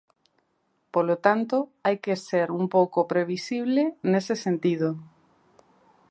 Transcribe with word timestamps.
Polo 0.93 1.15
tanto, 1.25 1.57
hai 1.85 1.95
que 2.03 2.15
ser 2.27 2.47
un 2.59 2.65
pouco 2.75 2.99
previsible 3.13 3.81
nese 4.11 4.35
sentido. 4.45 4.89